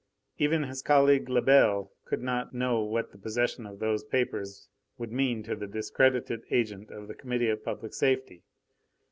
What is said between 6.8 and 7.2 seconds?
of the